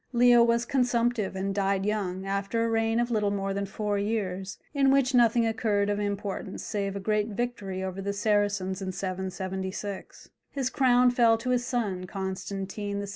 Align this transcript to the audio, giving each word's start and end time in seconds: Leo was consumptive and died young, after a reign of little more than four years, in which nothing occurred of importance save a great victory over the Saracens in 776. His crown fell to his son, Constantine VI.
Leo 0.13 0.41
was 0.41 0.65
consumptive 0.65 1.35
and 1.35 1.53
died 1.53 1.85
young, 1.85 2.25
after 2.25 2.63
a 2.65 2.69
reign 2.71 2.99
of 2.99 3.11
little 3.11 3.29
more 3.29 3.53
than 3.53 3.67
four 3.67 3.99
years, 3.99 4.57
in 4.73 4.89
which 4.89 5.13
nothing 5.13 5.45
occurred 5.45 5.91
of 5.91 5.99
importance 5.99 6.63
save 6.63 6.95
a 6.95 6.99
great 6.99 7.27
victory 7.27 7.83
over 7.83 8.01
the 8.01 8.11
Saracens 8.11 8.81
in 8.81 8.91
776. 8.93 10.31
His 10.49 10.71
crown 10.71 11.11
fell 11.11 11.37
to 11.37 11.51
his 11.51 11.67
son, 11.67 12.07
Constantine 12.07 12.99
VI. 13.05 13.09